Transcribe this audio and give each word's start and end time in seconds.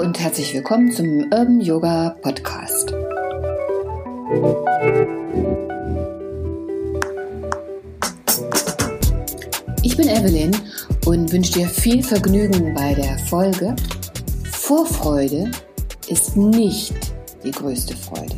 Und 0.00 0.18
herzlich 0.18 0.54
willkommen 0.54 0.90
zum 0.90 1.24
Urban 1.24 1.60
Yoga 1.60 2.16
Podcast. 2.22 2.94
Ich 9.82 9.94
bin 9.98 10.08
Evelyn 10.08 10.56
und 11.04 11.30
wünsche 11.30 11.52
dir 11.52 11.68
viel 11.68 12.02
Vergnügen 12.02 12.72
bei 12.72 12.94
der 12.94 13.18
Folge. 13.18 13.76
Vorfreude 14.50 15.50
ist 16.08 16.34
nicht 16.34 16.94
die 17.44 17.50
größte 17.50 17.94
Freude. 17.94 18.36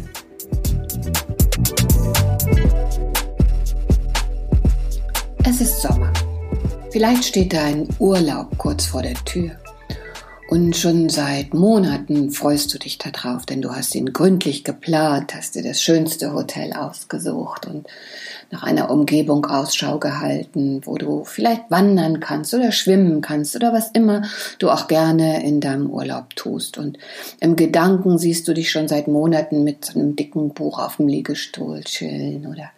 Es 5.45 5.61
ist 5.61 5.81
Sommer. 5.81 6.13
Vielleicht 6.91 7.23
steht 7.23 7.53
dein 7.53 7.87
Urlaub 8.01 8.59
kurz 8.59 8.85
vor 8.85 9.03
der 9.03 9.15
Tür. 9.25 9.62
Und 10.53 10.77
schon 10.77 11.09
seit 11.09 11.55
Monaten 11.55 12.31
freust 12.31 12.75
du 12.75 12.79
dich 12.79 12.99
darauf, 12.99 13.47
denn 13.47 13.63
du 13.63 13.71
hast 13.71 13.95
ihn 13.95 14.13
gründlich 14.13 14.65
geplant, 14.65 15.35
hast 15.35 15.55
dir 15.55 15.63
das 15.63 15.81
schönste 15.81 16.35
Hotel 16.35 16.75
ausgesucht 16.75 17.67
und 17.67 17.87
nach 18.51 18.63
einer 18.63 18.91
Umgebung 18.91 19.47
Ausschau 19.47 19.99
gehalten, 19.99 20.83
wo 20.85 20.99
du 20.99 21.25
vielleicht 21.25 21.71
wandern 21.71 22.21
kannst 22.21 22.53
oder 22.53 22.71
schwimmen 22.71 23.23
kannst 23.23 23.57
oder 23.57 23.73
was 23.73 23.93
immer 23.93 24.29
du 24.59 24.69
auch 24.69 24.89
gerne 24.89 25.43
in 25.43 25.63
deinem 25.63 25.89
Urlaub 25.89 26.37
tust. 26.37 26.77
Und 26.77 26.99
im 27.41 27.57
Gedanken 27.57 28.19
siehst 28.19 28.47
du 28.47 28.53
dich 28.53 28.71
schon 28.71 28.89
seit 28.89 29.09
Monaten 29.09 29.65
mit 29.65 29.93
einem 29.95 30.17
dicken 30.17 30.53
Buch 30.53 30.79
auf 30.79 30.99
dem 30.99 31.09
Liegestuhl 31.09 31.81
chillen 31.81 32.47
oder 32.47 32.71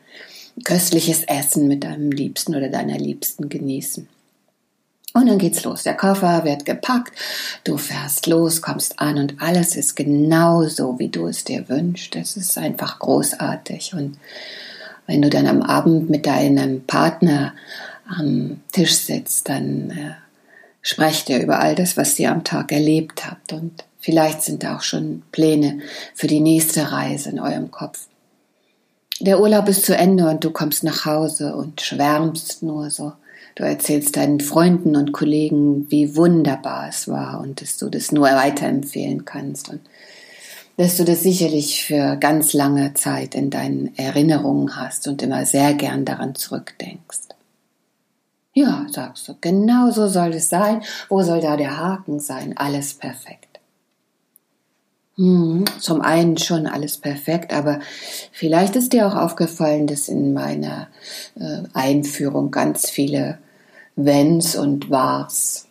köstliches 0.62 1.24
Essen 1.24 1.66
mit 1.66 1.82
deinem 1.82 2.12
Liebsten 2.12 2.54
oder 2.54 2.68
deiner 2.68 2.98
Liebsten 2.98 3.48
genießen. 3.48 4.06
Und 5.16 5.28
dann 5.28 5.38
geht's 5.38 5.62
los. 5.62 5.84
Der 5.84 5.94
Koffer 5.94 6.44
wird 6.44 6.64
gepackt, 6.64 7.12
du 7.62 7.78
fährst 7.78 8.26
los, 8.26 8.60
kommst 8.60 8.98
an 8.98 9.16
und 9.16 9.40
alles 9.40 9.76
ist 9.76 9.94
genau 9.94 10.64
so, 10.64 10.98
wie 10.98 11.08
du 11.08 11.28
es 11.28 11.44
dir 11.44 11.68
wünschst. 11.68 12.16
Es 12.16 12.36
ist 12.36 12.58
einfach 12.58 12.98
großartig. 12.98 13.94
Und 13.94 14.18
wenn 15.06 15.22
du 15.22 15.30
dann 15.30 15.46
am 15.46 15.62
Abend 15.62 16.10
mit 16.10 16.26
deinem 16.26 16.82
Partner 16.84 17.54
am 18.08 18.60
Tisch 18.72 18.96
sitzt, 18.96 19.48
dann 19.48 19.90
äh, 19.90 20.14
sprecht 20.82 21.30
ihr 21.30 21.40
über 21.40 21.60
all 21.60 21.76
das, 21.76 21.96
was 21.96 22.18
ihr 22.18 22.32
am 22.32 22.42
Tag 22.42 22.72
erlebt 22.72 23.24
habt. 23.24 23.52
Und 23.52 23.84
vielleicht 24.00 24.42
sind 24.42 24.64
da 24.64 24.76
auch 24.76 24.82
schon 24.82 25.22
Pläne 25.30 25.78
für 26.16 26.26
die 26.26 26.40
nächste 26.40 26.90
Reise 26.90 27.30
in 27.30 27.38
eurem 27.38 27.70
Kopf. 27.70 28.08
Der 29.20 29.38
Urlaub 29.38 29.68
ist 29.68 29.86
zu 29.86 29.96
Ende 29.96 30.28
und 30.28 30.42
du 30.42 30.50
kommst 30.50 30.82
nach 30.82 31.04
Hause 31.06 31.54
und 31.54 31.80
schwärmst 31.80 32.64
nur 32.64 32.90
so 32.90 33.12
Du 33.54 33.62
erzählst 33.62 34.16
deinen 34.16 34.40
Freunden 34.40 34.96
und 34.96 35.12
Kollegen, 35.12 35.88
wie 35.90 36.16
wunderbar 36.16 36.88
es 36.88 37.06
war 37.06 37.40
und 37.40 37.60
dass 37.60 37.76
du 37.76 37.88
das 37.88 38.10
nur 38.10 38.26
weiterempfehlen 38.26 39.24
kannst 39.24 39.68
und 39.68 39.80
dass 40.76 40.96
du 40.96 41.04
das 41.04 41.22
sicherlich 41.22 41.84
für 41.84 42.16
ganz 42.16 42.52
lange 42.52 42.94
Zeit 42.94 43.36
in 43.36 43.50
deinen 43.50 43.96
Erinnerungen 43.96 44.76
hast 44.76 45.06
und 45.06 45.22
immer 45.22 45.46
sehr 45.46 45.74
gern 45.74 46.04
daran 46.04 46.34
zurückdenkst. 46.34 47.28
Ja, 48.54 48.86
sagst 48.90 49.28
du, 49.28 49.34
genau 49.40 49.90
so 49.90 50.08
soll 50.08 50.34
es 50.34 50.48
sein. 50.48 50.82
Wo 51.08 51.22
soll 51.22 51.40
da 51.40 51.56
der 51.56 51.78
Haken 51.78 52.18
sein? 52.18 52.56
Alles 52.56 52.94
perfekt. 52.94 53.60
Hm, 55.16 55.64
zum 55.78 56.00
einen 56.00 56.38
schon 56.38 56.66
alles 56.66 56.98
perfekt, 56.98 57.52
aber 57.52 57.78
vielleicht 58.32 58.74
ist 58.74 58.92
dir 58.92 59.06
auch 59.06 59.14
aufgefallen, 59.14 59.86
dass 59.86 60.08
in 60.08 60.32
meiner 60.32 60.88
äh, 61.36 61.62
Einführung 61.72 62.50
ganz 62.50 62.90
viele 62.90 63.38
Wenns 63.96 64.56
und 64.56 64.90
Wars 64.90 65.66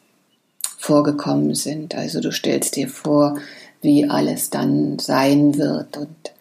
vorgekommen 0.78 1.56
sind. 1.56 1.96
Also 1.96 2.20
du 2.20 2.32
stellst 2.32 2.76
dir 2.76 2.90
vor, 2.90 3.38
wie 3.82 4.10
alles 4.10 4.50
dann 4.50 5.00
sein 5.00 5.58
wird 5.58 5.98
und 5.98 6.34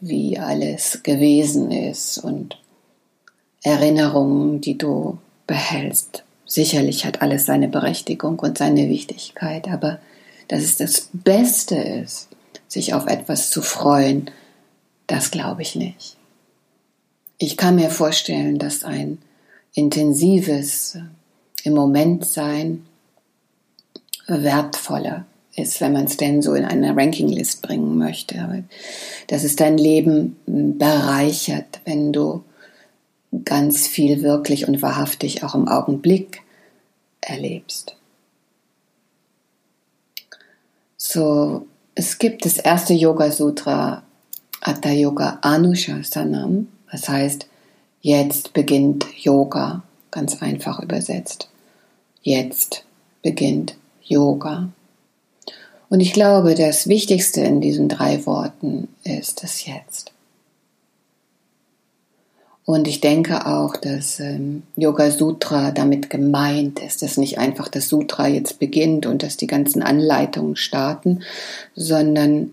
wie 0.00 0.38
alles 0.38 1.02
gewesen 1.02 1.70
ist 1.70 2.18
und 2.18 2.58
Erinnerungen, 3.62 4.60
die 4.60 4.78
du 4.78 5.18
behältst. 5.46 6.24
Sicherlich 6.44 7.04
hat 7.04 7.20
alles 7.20 7.46
seine 7.46 7.68
Berechtigung 7.68 8.38
und 8.38 8.58
seine 8.58 8.88
Wichtigkeit, 8.88 9.68
aber 9.68 9.98
dass 10.46 10.62
es 10.62 10.76
das 10.76 11.10
Beste 11.12 11.76
ist, 11.76 12.28
sich 12.68 12.94
auf 12.94 13.06
etwas 13.06 13.50
zu 13.50 13.60
freuen, 13.60 14.30
das 15.06 15.30
glaube 15.30 15.62
ich 15.62 15.74
nicht. 15.74 16.16
Ich 17.38 17.56
kann 17.56 17.76
mir 17.76 17.90
vorstellen, 17.90 18.58
dass 18.58 18.84
ein 18.84 19.18
intensives 19.78 20.98
im 21.62 21.74
Moment 21.74 22.24
sein 22.24 22.84
wertvoller 24.26 25.24
ist, 25.54 25.80
wenn 25.80 25.92
man 25.92 26.04
es 26.04 26.16
denn 26.16 26.42
so 26.42 26.54
in 26.54 26.64
eine 26.64 26.96
Rankinglist 26.96 27.62
bringen 27.62 27.96
möchte. 27.96 28.40
Aber 28.40 28.62
dass 29.28 29.44
es 29.44 29.56
dein 29.56 29.78
Leben 29.78 30.36
bereichert, 30.46 31.80
wenn 31.84 32.12
du 32.12 32.42
ganz 33.44 33.86
viel 33.86 34.22
wirklich 34.22 34.66
und 34.66 34.82
wahrhaftig 34.82 35.44
auch 35.44 35.54
im 35.54 35.68
Augenblick 35.68 36.42
erlebst. 37.20 37.96
So, 40.96 41.66
es 41.94 42.18
gibt 42.18 42.44
das 42.44 42.58
erste 42.58 42.94
Yoga 42.94 43.30
Sutra 43.30 44.02
Atta 44.60 44.90
Yoga 44.90 45.38
Anushasanam, 45.42 46.68
das 46.90 47.08
heißt, 47.08 47.46
jetzt 48.00 48.52
beginnt 48.52 49.06
Yoga 49.16 49.82
ganz 50.10 50.42
einfach 50.42 50.80
übersetzt. 50.80 51.48
Jetzt 52.22 52.84
beginnt 53.22 53.76
Yoga. 54.02 54.68
Und 55.88 56.00
ich 56.00 56.12
glaube, 56.12 56.54
das 56.54 56.88
Wichtigste 56.88 57.40
in 57.40 57.60
diesen 57.60 57.88
drei 57.88 58.24
Worten 58.26 58.88
ist 59.04 59.42
das 59.42 59.64
Jetzt. 59.64 60.12
Und 62.64 62.86
ich 62.86 63.00
denke 63.00 63.46
auch, 63.46 63.78
dass 63.78 64.20
ähm, 64.20 64.62
Yoga 64.76 65.10
Sutra 65.10 65.70
damit 65.70 66.10
gemeint 66.10 66.80
ist, 66.80 67.00
dass 67.00 67.16
nicht 67.16 67.38
einfach 67.38 67.68
das 67.68 67.88
Sutra 67.88 68.28
jetzt 68.28 68.58
beginnt 68.58 69.06
und 69.06 69.22
dass 69.22 69.38
die 69.38 69.46
ganzen 69.46 69.80
Anleitungen 69.80 70.54
starten, 70.54 71.22
sondern 71.74 72.52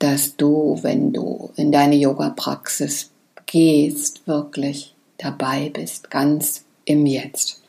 dass 0.00 0.36
du, 0.36 0.78
wenn 0.82 1.14
du 1.14 1.48
in 1.56 1.72
deine 1.72 1.94
Yoga-Praxis 1.94 3.10
gehst, 3.54 4.26
wirklich 4.26 4.96
dabei 5.16 5.70
bist, 5.72 6.10
ganz 6.10 6.64
im 6.86 7.06
Jetzt. 7.06 7.62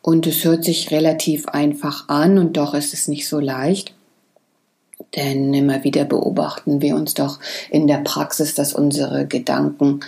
Und 0.00 0.26
es 0.26 0.44
hört 0.44 0.64
sich 0.64 0.90
relativ 0.90 1.46
einfach 1.46 2.08
an 2.08 2.38
und 2.38 2.56
doch 2.56 2.72
ist 2.72 2.94
es 2.94 3.06
nicht 3.06 3.28
so 3.28 3.38
leicht. 3.38 3.92
Denn 5.14 5.52
immer 5.52 5.84
wieder 5.84 6.06
beobachten 6.06 6.80
wir 6.80 6.96
uns 6.96 7.12
doch 7.12 7.38
in 7.70 7.86
der 7.86 7.98
Praxis, 7.98 8.54
dass 8.54 8.72
unsere 8.72 9.26
Gedanken 9.26 10.00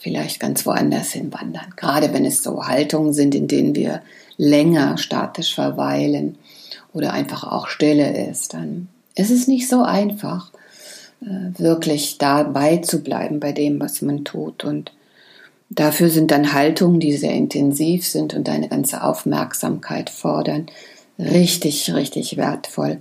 vielleicht 0.00 0.40
ganz 0.40 0.66
woanders 0.66 1.12
hinwandern. 1.12 1.74
Gerade 1.76 2.12
wenn 2.12 2.24
es 2.24 2.42
so 2.42 2.66
Haltungen 2.66 3.12
sind, 3.12 3.36
in 3.36 3.46
denen 3.46 3.76
wir 3.76 4.02
länger 4.38 4.98
statisch 4.98 5.54
verweilen 5.54 6.36
oder 6.92 7.12
einfach 7.12 7.44
auch 7.44 7.68
Stille 7.68 8.28
ist, 8.28 8.54
dann 8.54 8.88
ist 9.14 9.30
es 9.30 9.46
nicht 9.46 9.68
so 9.68 9.84
einfach, 9.84 10.50
wirklich 11.24 12.18
dabei 12.18 12.78
zu 12.78 13.02
bleiben 13.02 13.40
bei 13.40 13.52
dem, 13.52 13.80
was 13.80 14.02
man 14.02 14.24
tut. 14.24 14.64
Und 14.64 14.92
Dafür 15.74 16.10
sind 16.10 16.30
dann 16.30 16.52
Haltungen, 16.52 17.00
die 17.00 17.16
sehr 17.16 17.32
intensiv 17.32 18.06
sind 18.06 18.34
und 18.34 18.46
deine 18.46 18.68
ganze 18.68 19.02
Aufmerksamkeit 19.02 20.10
fordern, 20.10 20.66
richtig, 21.18 21.94
richtig 21.94 22.36
wertvoll. 22.36 23.00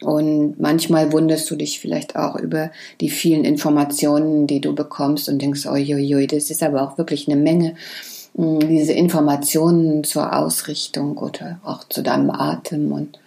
Und 0.00 0.58
manchmal 0.58 1.12
wunderst 1.12 1.50
du 1.50 1.56
dich 1.56 1.80
vielleicht 1.80 2.16
auch 2.16 2.36
über 2.36 2.70
die 3.02 3.10
vielen 3.10 3.44
Informationen, 3.44 4.46
die 4.46 4.62
du 4.62 4.74
bekommst 4.74 5.28
und 5.28 5.42
denkst, 5.42 5.66
oi, 5.66 6.26
das 6.26 6.50
ist 6.50 6.62
aber 6.62 6.82
auch 6.82 6.96
wirklich 6.96 7.28
eine 7.28 7.36
Menge. 7.36 7.74
Hm, 8.36 8.60
diese 8.60 8.92
Informationen 8.92 10.02
zur 10.02 10.34
Ausrichtung 10.34 11.18
oder 11.18 11.60
auch 11.62 11.84
zu 11.88 12.02
deinem 12.02 12.30
Atem 12.30 12.90
und 12.90 13.18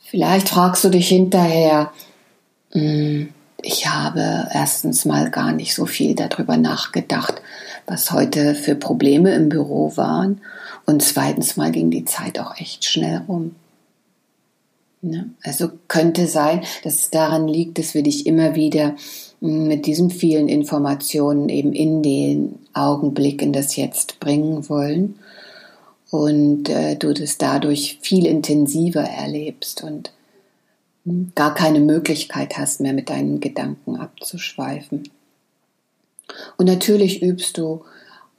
vielleicht 0.00 0.50
fragst 0.50 0.84
du 0.84 0.90
dich 0.90 1.08
hinterher, 1.08 1.92
ich 2.72 3.86
habe 3.88 4.48
erstens 4.52 5.04
mal 5.04 5.30
gar 5.30 5.52
nicht 5.52 5.74
so 5.74 5.86
viel 5.86 6.14
darüber 6.14 6.56
nachgedacht, 6.56 7.42
was 7.86 8.12
heute 8.12 8.54
für 8.54 8.74
Probleme 8.74 9.34
im 9.34 9.48
Büro 9.48 9.96
waren. 9.96 10.40
Und 10.86 11.02
zweitens 11.02 11.56
mal 11.56 11.70
ging 11.72 11.90
die 11.90 12.04
Zeit 12.04 12.38
auch 12.38 12.56
echt 12.58 12.84
schnell 12.84 13.22
rum. 13.28 13.54
Ne? 15.02 15.30
Also 15.42 15.70
könnte 15.88 16.26
sein, 16.26 16.62
dass 16.84 16.96
es 16.96 17.10
daran 17.10 17.48
liegt, 17.48 17.78
dass 17.78 17.94
wir 17.94 18.02
dich 18.02 18.26
immer 18.26 18.54
wieder 18.54 18.96
hm, 19.40 19.66
mit 19.66 19.86
diesen 19.86 20.10
vielen 20.10 20.48
Informationen 20.48 21.48
eben 21.48 21.72
in 21.72 22.02
den 22.02 22.58
Augenblick, 22.74 23.40
in 23.40 23.52
das 23.52 23.76
Jetzt 23.76 24.20
bringen 24.20 24.68
wollen 24.68 25.18
und 26.10 26.68
äh, 26.68 26.96
du 26.96 27.14
das 27.14 27.38
dadurch 27.38 27.98
viel 28.02 28.26
intensiver 28.26 29.02
erlebst 29.02 29.82
und 29.82 30.08
hm, 30.08 30.19
gar 31.34 31.54
keine 31.54 31.80
Möglichkeit 31.80 32.58
hast 32.58 32.80
mehr 32.80 32.92
mit 32.92 33.10
deinen 33.10 33.40
Gedanken 33.40 33.96
abzuschweifen. 33.96 35.08
Und 36.56 36.66
natürlich 36.66 37.22
übst 37.22 37.58
du 37.58 37.84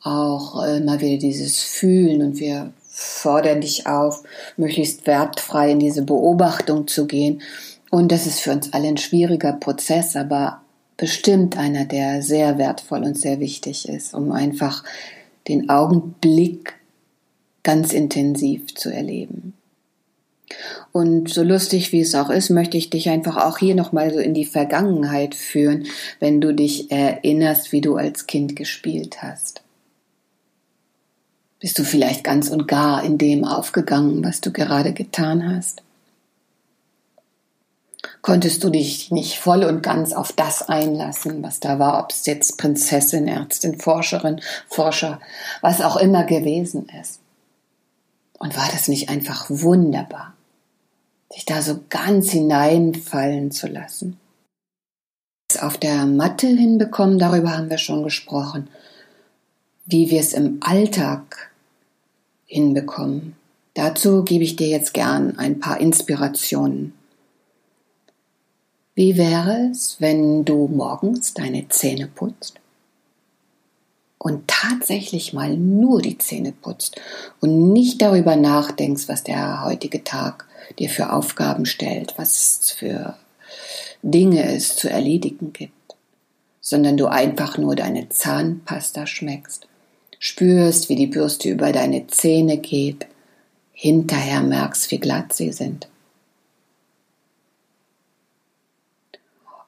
auch 0.02 0.64
äh, 0.64 0.80
mal 0.80 1.02
wieder 1.02 1.18
dieses 1.18 1.62
Fühlen 1.62 2.22
und 2.22 2.40
wir 2.40 2.74
fordern 2.88 3.62
dich 3.62 3.88
auf, 3.88 4.24
möglichst 4.58 5.08
wertfrei 5.08 5.72
in 5.72 5.80
diese 5.80 6.04
Beobachtung 6.04 6.88
zu 6.88 7.08
gehen. 7.08 7.42
Und 7.90 8.12
das 8.12 8.26
ist 8.26 8.40
für 8.40 8.52
uns 8.52 8.74
alle 8.74 8.88
ein 8.88 8.98
schwieriger 8.98 9.54
Prozess, 9.54 10.16
aber 10.16 10.62
bestimmt 10.98 11.58
einer, 11.58 11.86
der 11.86 12.22
sehr 12.22 12.58
wertvoll 12.58 13.04
und 13.04 13.18
sehr 13.18 13.40
wichtig 13.40 13.90
ist, 13.90 14.14
um 14.14 14.32
einfach 14.32 14.84
den 15.48 15.70
Augenblick 15.70 16.76
ganz 17.64 17.94
intensiv 17.94 18.76
zu 18.76 18.90
erleben. 18.90 19.54
Und 20.92 21.34
so 21.34 21.44
lustig 21.44 21.92
wie 21.92 22.02
es 22.02 22.16
auch 22.16 22.30
ist, 22.30 22.50
möchte 22.50 22.78
ich 22.78 22.90
dich 22.90 23.10
einfach 23.10 23.38
auch 23.38 23.58
hier 23.58 23.76
nochmal 23.76 24.14
so 24.14 24.20
in 24.20 24.34
die 24.34 24.46
Vergangenheit 24.46 25.36
führen, 25.36 25.88
wenn 26.20 26.42
du 26.42 26.54
dich 26.54 26.92
erinnerst, 26.92 27.72
wie 27.72 27.82
du 27.82 27.96
als 27.96 28.28
Kind 28.28 28.56
gespielt 28.56 29.22
hast. 29.22 29.62
Bist 31.60 31.78
du 31.78 31.84
vielleicht 31.84 32.24
ganz 32.24 32.50
und 32.50 32.68
gar 32.68 33.04
in 33.04 33.18
dem 33.18 33.46
aufgegangen, 33.46 34.24
was 34.24 34.42
du 34.42 34.52
gerade 34.52 34.94
getan 34.94 35.56
hast? 35.56 35.84
Konntest 38.24 38.64
du 38.64 38.70
dich 38.70 39.12
nicht 39.12 39.38
voll 39.38 39.64
und 39.64 39.82
ganz 39.82 40.14
auf 40.14 40.32
das 40.32 40.68
einlassen, 40.68 41.44
was 41.44 41.60
da 41.60 41.80
war, 41.80 42.04
ob 42.04 42.12
es 42.12 42.26
jetzt 42.26 42.58
Prinzessin, 42.58 43.28
Ärztin, 43.28 43.80
Forscherin, 43.80 44.42
Forscher, 44.68 45.20
was 45.62 45.82
auch 45.82 45.98
immer 45.98 46.24
gewesen 46.24 46.88
ist? 47.02 47.20
Und 48.38 48.58
war 48.58 48.68
das 48.72 48.88
nicht 48.88 49.10
einfach 49.10 49.46
wunderbar? 49.50 50.34
Sich 51.34 51.46
da 51.46 51.62
so 51.62 51.80
ganz 51.90 52.32
hineinfallen 52.32 53.52
zu 53.52 53.68
lassen. 53.68 54.18
Auf 55.60 55.78
der 55.78 56.06
Matte 56.06 56.48
hinbekommen, 56.48 57.20
darüber 57.20 57.58
haben 57.58 57.70
wir 57.70 57.78
schon 57.78 58.04
gesprochen. 58.04 58.70
Wie 59.86 60.10
wir 60.10 60.20
es 60.20 60.34
im 60.34 60.58
Alltag 60.62 61.52
hinbekommen. 62.46 63.36
Dazu 63.74 64.24
gebe 64.24 64.44
ich 64.44 64.56
dir 64.56 64.68
jetzt 64.68 64.94
gern 64.94 65.38
ein 65.38 65.60
paar 65.60 65.80
Inspirationen. 65.80 66.94
Wie 68.94 69.18
wäre 69.18 69.70
es, 69.72 69.98
wenn 70.00 70.44
du 70.44 70.68
morgens 70.68 71.34
deine 71.34 71.70
Zähne 71.70 72.08
putzt 72.08 72.60
und 74.18 74.48
tatsächlich 74.48 75.34
mal 75.34 75.56
nur 75.58 76.02
die 76.02 76.18
Zähne 76.18 76.52
putzt 76.52 77.00
und 77.40 77.72
nicht 77.72 78.02
darüber 78.02 78.36
nachdenkst, 78.36 79.08
was 79.08 79.24
der 79.24 79.64
heutige 79.64 80.04
Tag 80.04 80.46
dir 80.80 80.90
für 80.90 81.14
Aufgaben 81.14 81.66
stellt, 81.66 82.14
was 82.18 82.60
es 82.62 82.72
für 82.72 83.16
Dinge 84.02 84.54
es 84.54 84.76
zu 84.76 84.90
erledigen 84.90 85.54
gibt, 85.54 85.74
sondern 86.60 86.98
du 86.98 87.08
einfach 87.08 87.58
nur 87.58 87.76
deine 87.76 88.10
Zahnpasta 88.10 89.08
schmeckst, 89.08 89.68
spürst, 90.20 90.90
wie 90.90 90.96
die 90.96 91.08
Bürste 91.08 91.50
über 91.50 91.72
deine 91.72 92.08
Zähne 92.08 92.58
geht, 92.58 93.08
hinterher 93.74 94.42
merkst, 94.42 94.92
wie 94.92 95.00
glatt 95.00 95.34
sie 95.34 95.52
sind. 95.52 95.88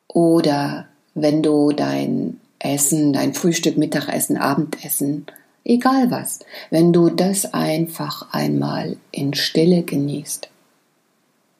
Oder 0.08 0.88
wenn 1.16 1.42
du 1.42 1.72
dein 1.72 2.40
Essen, 2.60 3.14
dein 3.14 3.34
Frühstück, 3.34 3.78
Mittagessen, 3.78 4.38
Abendessen, 4.38 5.26
egal 5.66 6.12
was, 6.12 6.40
wenn 6.70 6.94
du 6.94 7.10
das 7.10 7.54
einfach 7.54 8.32
einmal 8.32 8.98
in 9.12 9.34
Stille 9.34 9.82
genießt, 9.82 10.50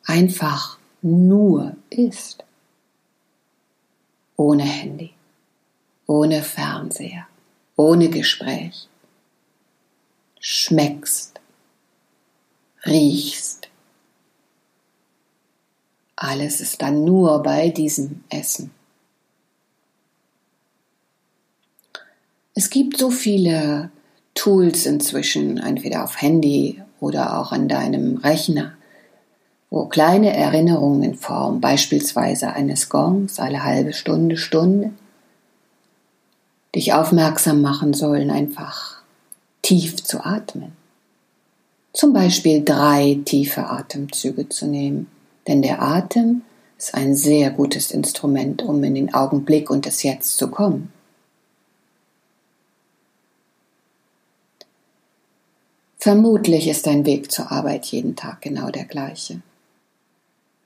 einfach 0.06 0.78
nur 1.02 1.76
ist. 1.90 2.44
Ohne 4.36 4.64
Handy, 4.64 5.14
ohne 6.08 6.42
Fernseher, 6.42 7.28
ohne 7.76 8.10
Gespräch. 8.10 8.88
Schmeckst, 10.40 11.40
riechst. 12.86 13.70
Alles 16.16 16.62
ist 16.62 16.82
dann 16.82 17.06
nur 17.06 17.44
bei 17.44 17.70
diesem 17.70 18.24
Essen. 18.30 18.72
Es 22.56 22.70
gibt 22.70 22.98
so 22.98 23.10
viele 23.10 23.92
Tools 24.36 24.86
inzwischen, 24.86 25.58
entweder 25.58 26.04
auf 26.04 26.22
Handy 26.22 26.82
oder 27.00 27.40
auch 27.40 27.52
an 27.52 27.68
deinem 27.68 28.18
Rechner, 28.18 28.78
wo 29.74 29.86
kleine 29.86 30.32
Erinnerungen 30.36 31.02
in 31.02 31.16
Form 31.16 31.60
beispielsweise 31.60 32.54
eines 32.54 32.90
Gongs 32.90 33.40
alle 33.40 33.64
halbe 33.64 33.92
Stunde, 33.92 34.38
Stunde 34.38 34.92
dich 36.76 36.94
aufmerksam 36.94 37.64
machen 37.64 37.96
sollen, 37.96 38.30
einfach 38.30 39.02
tief 39.64 40.04
zu 40.04 40.24
atmen. 40.24 40.74
Zum 41.92 42.14
Beispiel 42.14 42.64
drei 42.64 43.20
tiefe 43.26 43.66
Atemzüge 43.66 44.48
zu 44.48 44.68
nehmen, 44.68 45.08
denn 45.48 45.64
der 45.64 45.82
Atem 45.82 46.44
ist 46.78 46.94
ein 46.94 47.16
sehr 47.16 47.50
gutes 47.50 47.90
Instrument, 47.90 48.62
um 48.62 48.84
in 48.84 48.94
den 48.94 49.16
Augenblick 49.16 49.72
und 49.72 49.88
das 49.88 50.04
Jetzt 50.04 50.38
zu 50.38 50.52
kommen. 50.52 50.94
Vermutlich 55.98 56.68
ist 56.68 56.86
dein 56.86 57.08
Weg 57.08 57.32
zur 57.32 57.52
Arbeit 57.52 57.88
jeden 57.88 58.16
Tag 58.16 58.42
genau 58.42 58.70
der 58.70 58.86
gleiche 58.86 59.42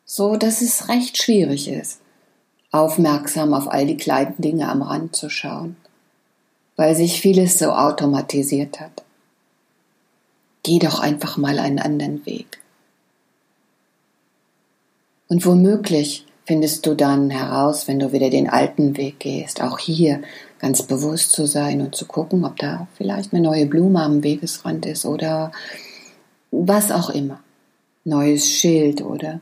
so 0.09 0.37
dass 0.37 0.61
es 0.61 0.87
recht 0.87 1.17
schwierig 1.17 1.67
ist, 1.67 1.99
aufmerksam 2.71 3.53
auf 3.53 3.69
all 3.69 3.85
die 3.85 3.97
kleinen 3.97 4.35
Dinge 4.37 4.69
am 4.69 4.81
Rand 4.81 5.15
zu 5.15 5.29
schauen, 5.29 5.75
weil 6.77 6.95
sich 6.95 7.19
vieles 7.19 7.59
so 7.59 7.71
automatisiert 7.71 8.79
hat. 8.79 9.03
Geh 10.63 10.79
doch 10.79 10.99
einfach 10.99 11.37
mal 11.37 11.59
einen 11.59 11.79
anderen 11.79 12.25
Weg. 12.25 12.59
Und 15.27 15.45
womöglich 15.45 16.25
findest 16.45 16.85
du 16.85 16.95
dann 16.95 17.29
heraus, 17.29 17.89
wenn 17.89 17.99
du 17.99 18.13
wieder 18.13 18.29
den 18.29 18.49
alten 18.49 18.95
Weg 18.95 19.19
gehst, 19.19 19.61
auch 19.61 19.77
hier 19.77 20.21
ganz 20.59 20.83
bewusst 20.83 21.33
zu 21.33 21.45
sein 21.45 21.81
und 21.81 21.95
zu 21.95 22.05
gucken, 22.05 22.45
ob 22.45 22.55
da 22.55 22.87
vielleicht 22.95 23.33
eine 23.33 23.41
neue 23.41 23.65
Blume 23.65 24.01
am 24.01 24.23
Wegesrand 24.23 24.85
ist 24.85 25.05
oder 25.05 25.51
was 26.51 26.91
auch 26.91 27.09
immer. 27.09 27.41
Neues 28.05 28.49
Schild 28.49 29.01
oder 29.01 29.41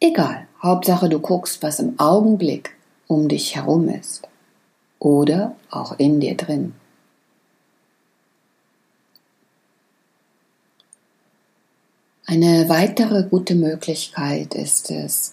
Egal, 0.00 0.46
Hauptsache 0.62 1.08
du 1.08 1.18
guckst, 1.18 1.62
was 1.62 1.80
im 1.80 1.98
Augenblick 1.98 2.70
um 3.08 3.28
dich 3.28 3.56
herum 3.56 3.88
ist 3.88 4.22
oder 4.98 5.56
auch 5.70 5.98
in 5.98 6.20
dir 6.20 6.36
drin. 6.36 6.74
Eine 12.26 12.68
weitere 12.68 13.24
gute 13.24 13.54
Möglichkeit 13.54 14.54
ist 14.54 14.90
es, 14.90 15.32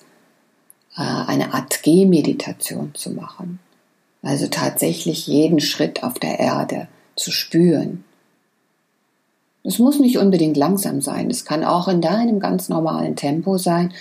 äh, 0.96 1.01
eine 1.01 1.54
Art 1.54 1.84
Gehmeditation 1.84 2.96
zu 2.96 3.12
machen. 3.12 3.60
Also 4.24 4.48
tatsächlich 4.48 5.28
jeden 5.28 5.60
Schritt 5.60 6.04
auf 6.04 6.18
der 6.20 6.39
Erde 6.39 6.88
zu 7.16 7.32
spüren. 7.32 8.06
Es 9.63 9.78
muss 9.78 10.00
nicht 10.00 10.18
unbedingt 10.18 10.58
langsam 10.58 11.01
sein, 11.01 11.30
es 11.30 11.44
kann 11.44 11.63
auch 11.63 11.88
in 11.88 12.00
deinem 12.01 12.39
ganz 12.39 12.70
normalen 12.70 13.16
Tempo 13.16 13.58
sein, 13.58 13.94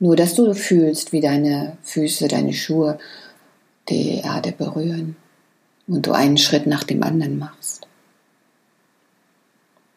nur, 0.00 0.16
dass 0.16 0.34
du 0.34 0.52
fühlst, 0.54 1.12
wie 1.12 1.20
deine 1.20 1.76
Füße, 1.82 2.26
deine 2.26 2.54
Schuhe 2.54 2.98
die 3.88 4.18
Erde 4.18 4.52
berühren 4.52 5.16
und 5.86 6.06
du 6.06 6.12
einen 6.12 6.38
Schritt 6.38 6.66
nach 6.66 6.84
dem 6.84 7.02
anderen 7.02 7.38
machst. 7.38 7.86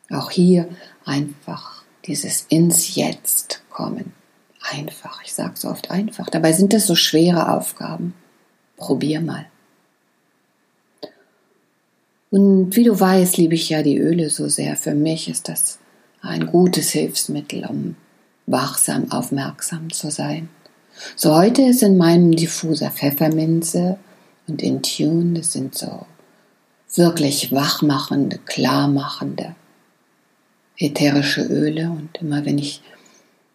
Auch 0.09 0.29
hier 0.29 0.67
einfach 1.05 1.83
dieses 2.05 2.45
ins 2.49 2.95
Jetzt 2.95 3.63
kommen. 3.69 4.13
Einfach, 4.61 5.21
ich 5.23 5.33
sage 5.33 5.53
so 5.55 5.69
oft 5.69 5.89
einfach. 5.89 6.29
Dabei 6.29 6.51
sind 6.51 6.73
das 6.73 6.85
so 6.85 6.95
schwere 6.95 7.51
Aufgaben. 7.53 8.13
Probier 8.75 9.21
mal. 9.21 9.45
Und 12.29 12.75
wie 12.75 12.83
du 12.83 12.99
weißt, 12.99 13.37
liebe 13.37 13.55
ich 13.55 13.69
ja 13.69 13.83
die 13.83 13.97
Öle 13.97 14.29
so 14.29 14.49
sehr. 14.49 14.75
Für 14.75 14.95
mich 14.95 15.29
ist 15.29 15.47
das 15.47 15.79
ein 16.21 16.47
gutes 16.47 16.89
Hilfsmittel, 16.89 17.65
um 17.65 17.95
wachsam, 18.45 19.11
aufmerksam 19.11 19.91
zu 19.91 20.11
sein. 20.11 20.49
So 21.15 21.35
heute 21.35 21.63
ist 21.63 21.83
in 21.83 21.97
meinem 21.97 22.31
Diffuser 22.31 22.91
Pfefferminze 22.91 23.97
und 24.47 24.61
Intune, 24.61 25.39
das 25.39 25.53
sind 25.53 25.75
so 25.75 26.05
wirklich 26.95 27.51
wachmachende, 27.51 28.37
klarmachende 28.45 29.55
ätherische 30.77 31.41
Öle 31.41 31.89
und 31.89 32.17
immer 32.19 32.45
wenn 32.45 32.57
ich 32.57 32.81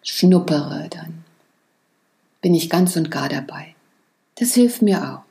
schnuppere, 0.03 0.89
dann 0.91 1.25
bin 2.41 2.55
ich 2.55 2.71
ganz 2.71 2.97
und 2.97 3.11
gar 3.11 3.29
dabei. 3.29 3.75
Das 4.37 4.55
hilft 4.55 4.83
mir 4.83 5.03
auch. 5.03 5.23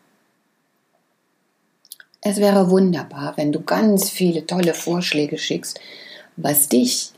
Es 2.22 2.38
wäre 2.38 2.70
wunderbar, 2.70 3.38
wenn 3.38 3.52
du 3.52 3.62
ganz 3.62 4.10
viele 4.10 4.46
tolle 4.46 4.74
Vorschläge 4.74 5.38
schickst, 5.38 5.80
was 6.36 6.68
dich 6.68 7.12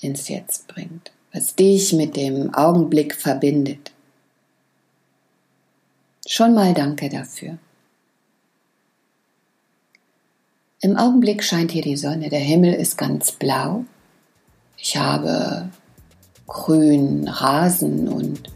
ins 0.00 0.28
Jetzt 0.28 0.66
bringt 0.66 1.12
was 1.32 1.54
dich 1.54 1.92
mit 1.92 2.16
dem 2.16 2.54
Augenblick 2.54 3.14
verbindet. 3.14 3.92
Schon 6.26 6.54
mal 6.54 6.74
danke 6.74 7.08
dafür. 7.08 7.58
Im 10.82 10.96
Augenblick 10.96 11.44
scheint 11.44 11.72
hier 11.72 11.82
die 11.82 11.96
Sonne, 11.96 12.30
der 12.30 12.40
Himmel 12.40 12.72
ist 12.72 12.96
ganz 12.96 13.32
blau. 13.32 13.84
Ich 14.78 14.96
habe 14.96 15.68
grün 16.46 17.28
Rasen 17.28 18.08
und 18.08 18.50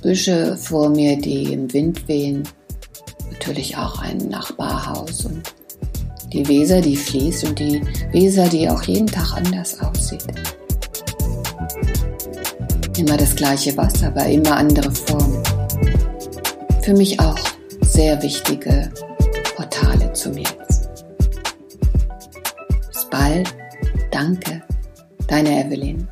Büsche 0.00 0.56
vor 0.56 0.88
mir, 0.88 1.16
die 1.16 1.52
im 1.52 1.72
Wind 1.72 2.08
wehen. 2.08 2.48
Natürlich 3.30 3.76
auch 3.76 4.00
ein 4.00 4.16
Nachbarhaus 4.16 5.26
und 5.26 5.54
die 6.32 6.48
Weser, 6.48 6.80
die 6.80 6.96
fließt 6.96 7.44
und 7.44 7.58
die 7.58 7.82
Weser, 8.12 8.48
die 8.48 8.68
auch 8.68 8.82
jeden 8.84 9.06
Tag 9.06 9.34
anders 9.34 9.78
aussieht. 9.80 10.24
Immer 12.96 13.16
das 13.16 13.34
gleiche 13.34 13.76
Wasser, 13.76 14.08
aber 14.08 14.26
immer 14.26 14.56
andere 14.56 14.90
Formen. 14.90 15.42
Für 16.82 16.92
mich 16.94 17.18
auch 17.20 17.38
sehr 17.80 18.22
wichtige 18.22 18.90
Portale 19.56 20.12
zum 20.12 20.36
Jetzt. 20.36 20.88
Bis 22.88 23.08
bald. 23.10 23.54
Danke. 24.10 24.62
Deine 25.26 25.64
Evelyn. 25.64 26.06